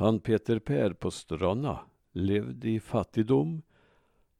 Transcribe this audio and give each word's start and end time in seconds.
Han 0.00 0.20
Peter 0.20 0.58
Per 0.58 0.92
på 0.92 1.10
Strana 1.10 1.78
levde 2.12 2.70
i 2.70 2.80
fattigdom. 2.80 3.62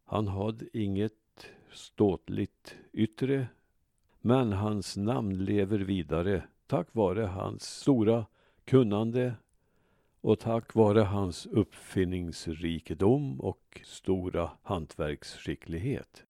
Han 0.04 0.28
hade 0.28 0.78
inget 0.78 1.46
ståtligt 1.72 2.76
yttre. 2.92 3.48
Men 4.20 4.52
hans 4.52 4.96
namn 4.96 5.44
lever 5.44 5.78
vidare 5.78 6.42
tack 6.66 6.88
vare 6.92 7.22
hans 7.22 7.64
stora 7.64 8.26
kunnande 8.64 9.34
och 10.20 10.38
tack 10.38 10.74
vare 10.74 11.00
hans 11.00 11.46
uppfinningsrikedom 11.46 13.40
och 13.40 13.80
stora 13.84 14.50
hantverksskicklighet. 14.62 16.24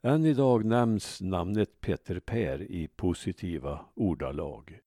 Än 0.00 0.24
idag 0.24 0.64
nämns 0.64 1.20
namnet 1.20 1.80
Peter 1.80 2.20
Per 2.20 2.62
i 2.62 2.88
positiva 2.88 3.86
ordalag. 3.94 4.80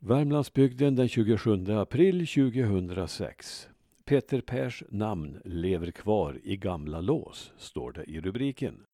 Värmlandsbygden 0.00 0.96
den 0.96 1.08
27 1.08 1.70
april 1.70 2.26
2006. 2.26 3.68
Peter 4.04 4.40
Pers 4.40 4.82
namn 4.88 5.40
lever 5.44 5.90
kvar 5.90 6.40
i 6.42 6.56
gamla 6.56 7.00
lås, 7.00 7.52
står 7.56 7.92
det 7.92 8.04
i 8.04 8.20
rubriken. 8.20 8.84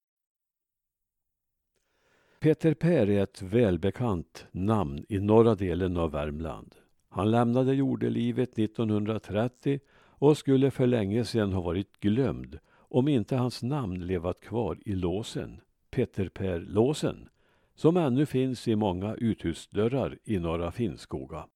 Peter 2.40 2.74
Per 2.74 3.10
är 3.10 3.22
ett 3.22 3.42
välbekant 3.42 4.46
namn 4.52 5.04
i 5.08 5.18
norra 5.18 5.54
delen 5.54 5.96
av 5.96 6.10
Värmland. 6.10 6.74
Han 7.08 7.30
lämnade 7.30 7.74
jordelivet 7.74 8.58
1930 8.58 9.80
och 9.96 10.38
skulle 10.38 10.70
för 10.70 10.86
länge 10.86 11.24
sedan 11.24 11.52
ha 11.52 11.60
varit 11.60 12.00
glömd 12.00 12.58
om 12.70 13.08
inte 13.08 13.36
hans 13.36 13.62
namn 13.62 14.06
levat 14.06 14.40
kvar 14.40 14.78
i 14.84 14.94
låsen, 14.94 15.60
Peter 15.90 16.28
Per-låsen, 16.28 17.28
som 17.74 17.96
ännu 17.96 18.26
finns 18.26 18.68
i 18.68 18.76
många 18.76 19.14
uthusdörrar 19.14 20.18
i 20.24 20.38
norra 20.38 20.72
Finnskoga. 20.72 21.46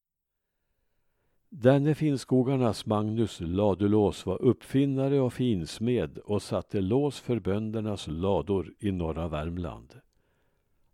Denne 1.50 1.94
Finnskogarnas 1.94 2.86
Magnus 2.86 3.40
Ladulås 3.40 4.26
var 4.26 4.42
uppfinnare 4.42 5.20
och 5.20 5.32
finsmed 5.32 6.18
och 6.18 6.42
satte 6.42 6.80
lås 6.80 7.20
för 7.20 7.40
böndernas 7.40 8.06
lador 8.06 8.74
i 8.78 8.92
norra 8.92 9.28
Värmland. 9.28 10.00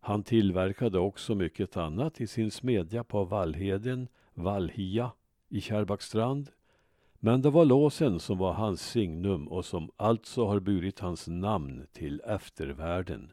Han 0.00 0.22
tillverkade 0.22 0.98
också 0.98 1.34
mycket 1.34 1.76
annat 1.76 2.20
i 2.20 2.26
sin 2.26 2.50
smedja 2.50 3.04
på 3.04 3.24
Vallheden, 3.24 4.08
Vallhia 4.34 5.10
i 5.48 5.60
Kärrbackstrand. 5.60 6.50
Men 7.18 7.42
det 7.42 7.50
var 7.50 7.64
låsen 7.64 8.20
som 8.20 8.38
var 8.38 8.52
hans 8.52 8.90
signum 8.90 9.48
och 9.48 9.64
som 9.64 9.90
alltså 9.96 10.46
har 10.46 10.60
burit 10.60 11.00
hans 11.00 11.28
namn 11.28 11.86
till 11.92 12.22
eftervärlden. 12.26 13.32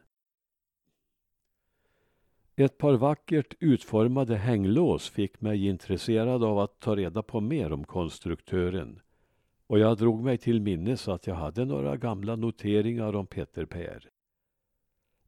Ett 2.56 2.78
par 2.78 2.94
vackert 2.94 3.54
utformade 3.60 4.36
hänglås 4.36 5.10
fick 5.10 5.40
mig 5.40 5.66
intresserad 5.66 6.44
av 6.44 6.58
att 6.58 6.80
ta 6.80 6.96
reda 6.96 7.22
på 7.22 7.40
mer 7.40 7.72
om 7.72 7.84
konstruktören. 7.84 9.00
Och 9.66 9.78
jag 9.78 9.98
drog 9.98 10.24
mig 10.24 10.38
till 10.38 10.60
minnes 10.60 11.08
att 11.08 11.26
jag 11.26 11.34
hade 11.34 11.64
några 11.64 11.96
gamla 11.96 12.36
noteringar 12.36 13.16
om 13.16 13.26
Peter 13.26 13.64
Per. 13.64 14.08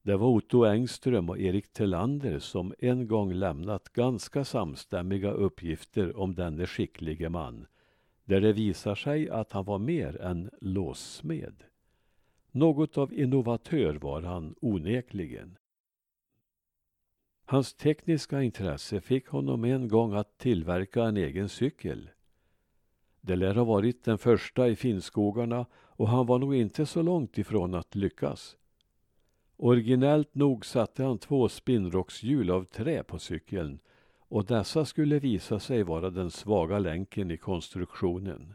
Det 0.02 0.16
var 0.16 0.28
Otto 0.28 0.64
Engström 0.64 1.28
och 1.28 1.38
Erik 1.38 1.72
Tellander 1.72 2.38
som 2.38 2.74
en 2.78 3.08
gång 3.08 3.32
lämnat 3.32 3.88
ganska 3.88 4.44
samstämmiga 4.44 5.30
uppgifter 5.30 6.16
om 6.16 6.34
denne 6.34 6.66
skicklige 6.66 7.28
man, 7.28 7.66
där 8.24 8.40
det 8.40 8.52
visar 8.52 8.94
sig 8.94 9.30
att 9.30 9.52
han 9.52 9.64
var 9.64 9.78
mer 9.78 10.20
än 10.20 10.50
låssmed. 10.60 11.54
Något 12.50 12.98
av 12.98 13.12
innovatör 13.12 13.94
var 13.94 14.22
han 14.22 14.54
onekligen. 14.60 15.56
Hans 17.44 17.74
tekniska 17.74 18.42
intresse 18.42 19.00
fick 19.00 19.28
honom 19.28 19.64
en 19.64 19.88
gång 19.88 20.14
att 20.14 20.38
tillverka 20.38 21.04
en 21.04 21.16
egen 21.16 21.48
cykel. 21.48 22.10
Det 23.20 23.36
lär 23.36 23.54
ha 23.54 23.64
varit 23.64 24.04
den 24.04 24.18
första 24.18 24.68
i 24.68 24.76
Finnskogarna 24.76 25.66
och 25.74 26.08
han 26.08 26.26
var 26.26 26.38
nog 26.38 26.54
inte 26.54 26.86
så 26.86 27.02
långt 27.02 27.38
ifrån 27.38 27.74
att 27.74 27.94
lyckas. 27.94 28.56
Originellt 29.56 30.34
nog 30.34 30.66
satte 30.66 31.04
han 31.04 31.18
två 31.18 31.48
spinnrockshjul 31.48 32.50
av 32.50 32.64
trä 32.64 33.02
på 33.02 33.18
cykeln 33.18 33.78
och 34.18 34.44
dessa 34.44 34.84
skulle 34.84 35.18
visa 35.18 35.60
sig 35.60 35.82
vara 35.82 36.10
den 36.10 36.30
svaga 36.30 36.78
länken 36.78 37.30
i 37.30 37.36
konstruktionen. 37.36 38.54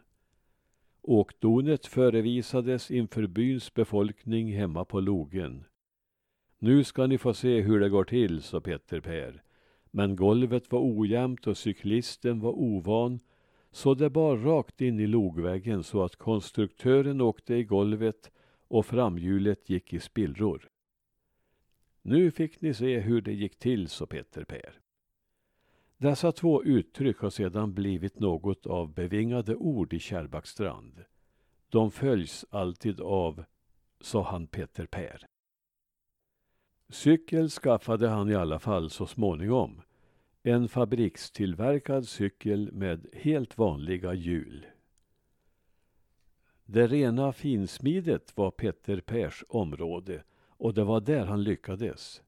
Åkdonet 1.02 1.86
förevisades 1.86 2.92
inför 2.92 3.28
byns 3.28 3.74
befolkning 3.74 4.54
hemma 4.54 4.86
på 4.86 5.00
logen. 5.00 5.66
Nu 6.60 6.84
ska 6.84 7.08
ni 7.08 7.18
få 7.18 7.34
se 7.34 7.62
hur 7.62 7.80
det 7.80 7.90
går 7.90 8.04
till, 8.04 8.42
sa 8.42 8.62
Petter 8.62 9.02
Per. 9.02 9.44
Men 9.92 10.16
golvet 10.16 10.72
var 10.72 10.80
ojämnt 11.00 11.48
och 11.48 11.58
cyklisten 11.58 12.40
var 12.40 12.52
ovan 12.52 13.20
så 13.72 13.94
det 13.94 14.10
bar 14.10 14.38
rakt 14.38 14.82
in 14.82 15.00
i 15.00 15.08
logväggen 15.08 15.84
så 15.84 16.04
att 16.04 16.16
konstruktören 16.16 17.22
åkte 17.22 17.56
i 17.56 17.64
golvet 17.64 18.32
och 18.68 18.86
framhjulet 18.86 19.70
gick 19.70 19.94
i 19.94 20.00
spillror. 20.00 20.70
Nu 22.02 22.32
fick 22.32 22.62
ni 22.62 22.74
se 22.74 23.00
hur 23.00 23.22
det 23.22 23.34
gick 23.34 23.60
till, 23.60 23.88
sa 23.88 24.06
Peter 24.06 24.44
Per. 24.44 24.80
Dessa 25.98 26.32
två 26.32 26.64
uttryck 26.64 27.18
har 27.18 27.30
sedan 27.30 27.74
blivit 27.74 28.20
något 28.20 28.66
av 28.66 28.94
bevingade 28.94 29.56
ord 29.56 29.94
i 29.94 30.00
Kärrbackstrand. 30.00 31.04
De 31.70 31.92
följs 31.92 32.46
alltid 32.50 33.02
av, 33.02 33.44
sa 34.02 34.24
han 34.24 34.48
Peter 34.48 34.86
Per. 34.86 35.28
Cykel 36.90 37.50
skaffade 37.50 38.08
han 38.08 38.30
i 38.30 38.36
alla 38.36 38.60
fall 38.60 38.90
så 38.90 39.06
småningom. 39.06 39.82
En 40.44 40.70
fabrikstillverkad 40.70 42.08
cykel 42.08 42.72
med 42.72 43.08
helt 43.14 43.58
vanliga 43.58 44.14
hjul. 44.14 44.66
Det 46.66 46.88
rena 46.88 47.34
finsmidet 47.34 48.38
var 48.38 48.52
Petter 48.52 49.02
Pers 49.02 49.44
område 49.50 50.24
och 50.48 50.74
det 50.74 50.84
var 50.84 51.02
där 51.02 51.26
han 51.26 51.44
lyckades. 51.44 52.22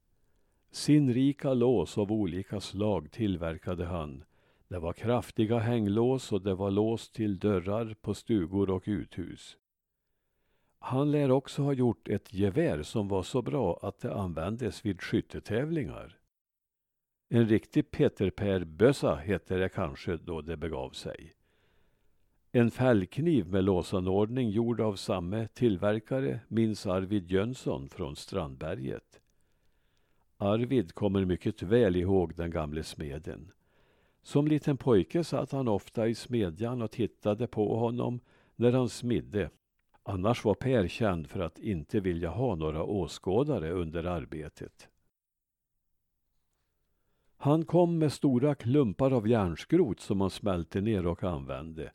Sinnrika 0.72 1.54
lås 1.54 1.98
av 1.98 2.12
olika 2.12 2.60
slag 2.60 3.12
tillverkade 3.12 3.86
han. 3.86 4.24
Det 4.68 4.80
var 4.80 4.94
kraftiga 4.94 5.60
hänglås 5.60 6.32
och 6.32 6.42
det 6.42 6.56
var 6.56 6.72
lås 6.72 7.10
till 7.10 7.40
dörrar 7.40 7.96
på 8.02 8.14
stugor 8.14 8.70
och 8.70 8.84
uthus. 8.86 9.58
Han 10.84 11.12
lär 11.12 11.32
också 11.32 11.64
ha 11.64 11.74
gjort 11.74 12.08
ett 12.08 12.34
gevär 12.34 12.84
som 12.84 13.08
var 13.08 13.24
så 13.24 13.42
bra 13.42 13.80
att 13.82 14.00
det 14.00 14.14
användes 14.14 14.86
vid 14.86 15.02
skyttetävlingar. 15.02 16.18
En 17.30 17.48
riktig 17.48 17.92
Peter 17.92 18.30
Per-bössa 18.30 19.16
hette 19.16 19.58
det 19.58 19.70
kanske 19.70 20.18
då 20.18 20.42
det 20.42 20.58
begav 20.58 20.90
sig. 20.90 21.34
En 22.52 22.72
fällkniv 22.72 23.48
med 23.48 23.64
låsanordning 23.64 24.50
gjord 24.50 24.82
av 24.82 24.96
samme 24.96 25.48
tillverkare 25.48 26.40
minns 26.48 26.86
Arvid 26.88 27.32
Jönsson 27.32 27.90
från 27.90 28.16
Strandberget. 28.16 29.22
Arvid 30.38 30.94
kommer 30.94 31.26
mycket 31.26 31.62
väl 31.62 31.96
ihåg 31.96 32.36
den 32.36 32.52
gamle 32.52 32.84
smeden. 32.84 33.52
Som 34.24 34.48
liten 34.48 34.78
pojke 34.78 35.24
satt 35.24 35.52
han 35.52 35.68
ofta 35.68 36.08
i 36.08 36.16
smedjan 36.16 36.82
och 36.82 36.92
tittade 36.92 37.48
på 37.48 37.76
honom 37.76 38.20
när 38.56 38.72
han 38.72 38.90
smidde. 38.90 39.50
Annars 40.12 40.46
var 40.46 40.54
Per 40.54 40.88
känd 40.88 41.28
för 41.28 41.40
att 41.40 41.60
inte 41.60 42.00
vilja 42.00 42.30
ha 42.30 42.56
några 42.56 42.84
åskådare 42.84 43.72
under 43.72 44.04
arbetet. 44.04 44.90
Han 47.38 47.66
kom 47.66 47.98
med 47.98 48.14
stora 48.14 48.56
klumpar 48.56 49.12
av 49.12 49.28
järnskrot 49.28 50.00
som 50.00 50.22
han 50.22 50.30
smälte 50.30 50.82
ner 50.82 51.08
och 51.08 51.24
använde. 51.24 51.92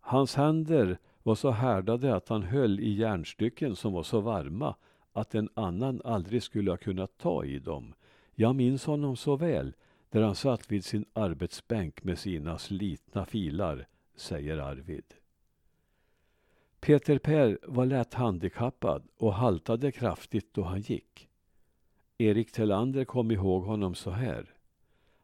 Hans 0.00 0.34
händer 0.34 0.98
var 1.22 1.34
så 1.34 1.50
härdade 1.50 2.14
att 2.14 2.28
han 2.28 2.42
höll 2.42 2.80
i 2.80 2.90
järnstycken 2.90 3.76
som 3.76 3.92
var 3.92 4.02
så 4.02 4.20
varma 4.20 4.74
att 5.12 5.34
en 5.34 5.48
annan 5.54 6.00
aldrig 6.04 6.42
skulle 6.42 6.70
ha 6.70 6.76
kunnat 6.76 7.18
ta 7.18 7.44
i 7.44 7.58
dem. 7.58 7.94
Jag 8.34 8.56
minns 8.56 8.86
honom 8.86 9.16
så 9.16 9.36
väl, 9.36 9.74
där 10.10 10.22
han 10.22 10.34
satt 10.34 10.72
vid 10.72 10.84
sin 10.84 11.04
arbetsbänk 11.12 12.04
med 12.04 12.18
sina 12.18 12.58
slitna 12.58 13.26
filar, 13.26 13.86
säger 14.16 14.58
Arvid. 14.58 15.14
Peter 16.84 17.18
Per 17.18 17.58
var 17.62 17.86
lätt 17.86 18.14
handikappad 18.14 19.08
och 19.16 19.34
haltade 19.34 19.92
kraftigt 19.92 20.54
då 20.54 20.62
han 20.62 20.80
gick. 20.80 21.28
Erik 22.18 22.52
Tellander 22.52 23.04
kom 23.04 23.30
ihåg 23.30 23.64
honom 23.64 23.94
så 23.94 24.10
här. 24.10 24.54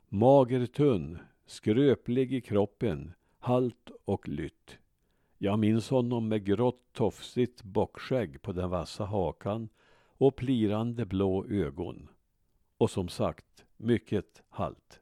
Mager 0.08 0.66
tunn, 0.66 1.18
skröplig 1.46 2.32
i 2.32 2.40
kroppen, 2.40 3.12
halt 3.38 3.90
och 4.04 4.28
lytt. 4.28 4.78
Jag 5.38 5.58
minns 5.58 5.90
honom 5.90 6.28
med 6.28 6.44
grått 6.44 6.92
tofsigt 6.92 7.62
bockskägg 7.62 8.42
på 8.42 8.52
den 8.52 8.70
vassa 8.70 9.04
hakan 9.04 9.68
och 10.02 10.36
plirande 10.36 11.06
blå 11.06 11.44
ögon. 11.44 12.08
Och 12.78 12.90
som 12.90 13.08
sagt, 13.08 13.64
mycket 13.76 14.42
halt. 14.48 14.99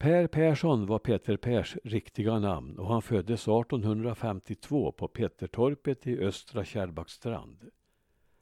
Per 0.00 0.26
Persson 0.26 0.86
var 0.86 0.98
Peter 0.98 1.36
Pers 1.36 1.76
riktiga 1.84 2.38
namn 2.38 2.78
och 2.78 2.86
han 2.86 3.02
föddes 3.02 3.48
1852 3.48 4.92
på 4.92 5.08
Pettertorpet 5.08 6.06
i 6.06 6.18
östra 6.18 6.64
Kärrbackstrand. 6.64 7.70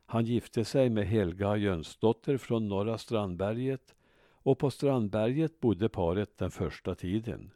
Han 0.07 0.25
gifte 0.25 0.65
sig 0.65 0.91
med 0.91 1.07
Helga 1.07 1.57
Jönsdotter 1.57 2.37
från 2.37 2.69
Norra 2.69 2.99
Strandberget 2.99 3.95
och 4.31 4.59
på 4.59 4.71
Strandberget 4.71 5.61
bodde 5.61 5.89
paret 5.89 6.39
den 6.39 6.51
första 6.51 6.95
tiden. 6.95 7.51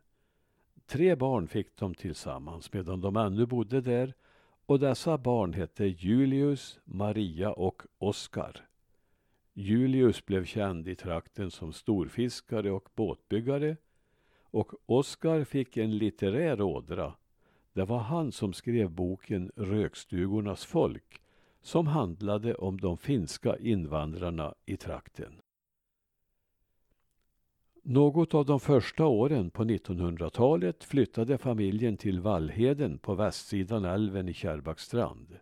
Tre 0.86 1.16
barn 1.16 1.48
fick 1.48 1.76
de 1.76 1.94
tillsammans 1.94 2.72
medan 2.72 3.00
de 3.00 3.16
ännu 3.16 3.46
bodde 3.46 3.80
där 3.80 4.14
och 4.66 4.78
dessa 4.78 5.18
barn 5.18 5.52
hette 5.52 5.84
Julius, 5.84 6.80
Maria 6.84 7.52
och 7.52 7.82
Oskar. 7.98 8.66
Julius 9.54 10.26
blev 10.26 10.44
känd 10.44 10.88
i 10.88 10.94
trakten 10.94 11.50
som 11.50 11.72
storfiskare 11.72 12.70
och 12.70 12.88
båtbyggare 12.94 13.76
och 14.52 14.72
Oskar 14.86 15.44
fick 15.44 15.76
en 15.76 15.98
litterär 15.98 16.60
ådra. 16.60 17.14
Det 17.72 17.84
var 17.84 17.98
han 17.98 18.32
som 18.32 18.52
skrev 18.52 18.90
boken 18.90 19.52
Rökstugornas 19.56 20.64
folk 20.64 21.22
som 21.60 21.86
handlade 21.86 22.54
om 22.54 22.80
de 22.80 22.98
finska 22.98 23.56
invandrarna 23.56 24.54
i 24.66 24.76
trakten. 24.76 25.40
Något 27.84 28.34
av 28.34 28.46
de 28.46 28.60
första 28.60 29.06
åren 29.06 29.50
på 29.50 29.64
1900-talet 29.64 30.84
flyttade 30.84 31.38
familjen 31.38 31.96
till 31.96 32.20
Vallheden 32.20 32.98
på 32.98 33.14
västsidan 33.14 33.84
älven 33.84 34.28
i 34.28 34.34
Kärrbackstrand. 34.34 35.38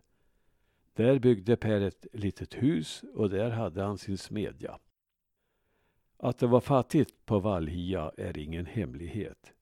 Där 0.93 1.19
byggde 1.19 1.57
Per 1.57 1.81
ett 1.81 2.05
litet 2.13 2.53
hus 2.53 3.03
och 3.13 3.29
där 3.29 3.49
hade 3.49 3.83
han 3.83 3.97
sin 3.97 4.17
smedja. 4.17 4.79
Att 6.23 6.37
det 6.37 6.47
var 6.47 6.61
fattigt 6.61 7.25
på 7.25 7.39
Vallhia 7.39 8.11
är 8.17 8.37
ingen 8.37 8.65
hemlighet. 8.65 9.53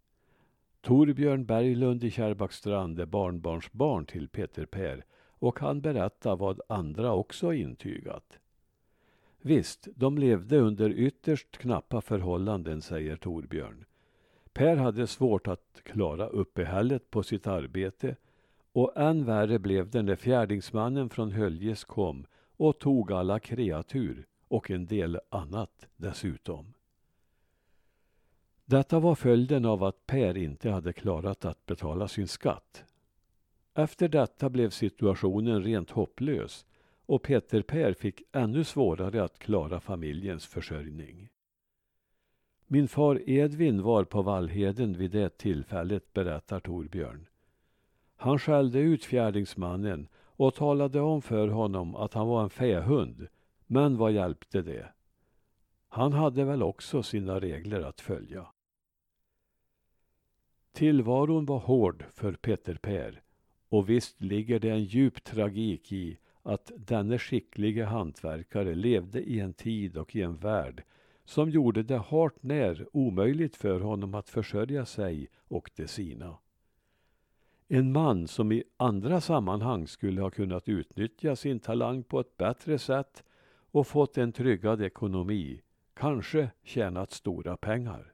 Torbjörn 0.81 1.45
Berglund 1.45 2.03
i 2.03 2.11
Kärrbackstrand 2.11 3.00
är 3.00 3.06
barnbarnsbarn 3.06 4.06
till 4.06 4.29
Peter 4.29 4.65
Per 4.65 5.06
och 5.29 5.59
han 5.59 5.81
berättar 5.81 6.35
vad 6.35 6.61
andra 6.69 7.13
också 7.13 7.53
intygat. 7.53 8.39
Visst, 9.41 9.88
de 9.95 10.17
levde 10.17 10.59
under 10.59 10.89
ytterst 10.89 11.57
knappa 11.57 12.01
förhållanden, 12.01 12.81
säger 12.81 13.15
Torbjörn. 13.15 13.85
Per 14.53 14.75
hade 14.75 15.07
svårt 15.07 15.47
att 15.47 15.81
klara 15.83 16.27
uppehället 16.27 17.12
på 17.12 17.23
sitt 17.23 17.47
arbete 17.47 18.15
och 18.71 18.97
än 18.97 19.25
värre 19.25 19.59
blev 19.59 19.89
det 19.89 20.01
när 20.01 20.15
fjärdingsmannen 20.15 21.09
från 21.09 21.31
Höljes 21.31 21.83
kom 21.83 22.25
och 22.57 22.79
tog 22.79 23.12
alla 23.12 23.39
kreatur 23.39 24.25
och 24.50 24.72
en 24.72 24.86
del 24.86 25.19
annat 25.30 25.88
dessutom. 25.98 26.74
Detta 28.66 29.00
var 29.00 29.16
följden 29.16 29.66
av 29.66 29.84
att 29.84 30.06
Per 30.06 30.38
inte 30.38 30.69
hade 30.69 30.94
klarat 30.94 31.46
att 31.46 31.66
betala 31.66 32.07
sin 32.07 32.28
skatt. 32.28 32.84
Efter 33.74 34.07
detta 34.07 34.50
blev 34.50 34.69
situationen 34.69 35.63
rent 35.63 35.92
hopplös 35.92 36.66
och 37.06 37.24
Peter 37.24 37.62
Per 37.62 37.94
fick 37.94 38.22
ännu 38.31 38.63
svårare 38.63 39.24
att 39.24 39.40
klara 39.40 39.80
familjens 39.80 40.46
försörjning. 40.46 41.30
Min 42.68 42.88
far 42.88 43.30
Edvin 43.30 43.81
var 43.81 44.04
på 44.04 44.22
Vallheden 44.22 44.98
vid 44.98 45.12
det 45.12 45.38
tillfället, 45.38 46.13
berättar 46.13 46.60
Torbjörn. 46.60 47.28
Han 48.16 48.40
skällde 48.40 48.80
ut 48.80 49.06
fjärdingsmannen 49.06 50.07
och 50.16 50.56
talade 50.56 51.01
om 51.01 51.22
för 51.22 51.48
honom 51.48 51.96
att 51.96 52.13
han 52.13 52.28
var 52.28 52.44
en 52.44 52.50
fähund, 52.50 53.28
men 53.71 53.98
vad 53.98 54.12
hjälpte 54.12 54.62
det? 54.62 54.89
Han 55.88 56.13
hade 56.13 56.44
väl 56.44 56.63
också 56.63 57.04
sina 57.04 57.39
regler 57.39 57.81
att 57.81 58.01
följa. 58.01 58.48
Tillvaron 60.71 61.45
var 61.45 61.60
hård 61.60 62.06
för 62.13 62.33
Peter 62.33 62.75
Per 62.75 63.21
och 63.69 63.89
visst 63.89 64.21
ligger 64.21 64.60
det 64.60 64.69
en 64.69 64.83
djup 64.83 65.24
tragik 65.24 65.92
i 65.92 66.18
att 66.44 66.71
denne 66.75 67.19
skicklige 67.19 67.86
hantverkare 67.86 68.75
levde 68.75 69.21
i 69.21 69.39
en 69.39 69.54
tid 69.54 69.98
och 69.98 70.15
i 70.15 70.22
en 70.22 70.38
värld 70.38 70.83
som 71.25 71.50
gjorde 71.50 71.83
det 71.83 71.98
hart 71.98 72.44
när 72.44 72.88
omöjligt 72.94 73.56
för 73.56 73.80
honom 73.80 74.15
att 74.15 74.30
försörja 74.30 74.86
sig 74.86 75.27
och 75.48 75.72
de 75.75 75.88
sina. 75.88 76.38
En 77.68 77.92
man 77.92 78.27
som 78.27 78.51
i 78.51 78.63
andra 78.77 79.22
sammanhang 79.22 79.88
skulle 79.88 80.22
ha 80.22 80.30
kunnat 80.30 80.69
utnyttja 80.69 81.36
sin 81.36 81.60
talang 81.60 82.04
på 82.04 82.19
ett 82.19 82.38
bättre 82.38 82.80
sätt 82.80 83.24
och 83.71 83.88
fått 83.88 84.18
en 84.18 84.31
tryggad 84.31 84.81
ekonomi, 84.81 85.62
kanske 85.94 86.51
tjänat 86.63 87.12
stora 87.12 87.57
pengar. 87.57 88.13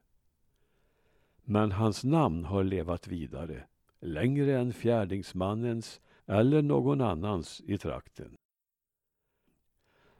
Men 1.43 1.71
hans 1.71 2.03
namn 2.03 2.45
har 2.45 2.63
levat 2.63 3.07
vidare, 3.07 3.63
längre 3.99 4.59
än 4.59 4.73
fjärdingsmannens 4.73 6.01
eller 6.25 6.61
någon 6.61 7.01
annans 7.01 7.61
i 7.65 7.77
trakten. 7.77 8.37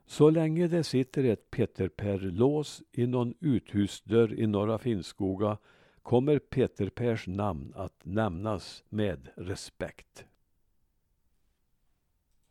Så 0.05 0.29
länge 0.29 0.67
det 0.67 0.83
sitter 0.83 1.23
ett 1.23 1.51
Peter 1.51 1.87
Per-lås 1.87 2.83
i 2.91 3.07
någon 3.07 3.33
uthusdörr 3.39 4.33
i 4.39 4.47
Norra 4.47 4.77
Finnskoga 4.77 5.57
kommer 6.01 6.39
Peter 6.39 6.89
Pers 6.89 7.27
namn 7.27 7.73
att 7.75 8.05
nämnas 8.05 8.83
med 8.89 9.29
respekt. 9.35 10.25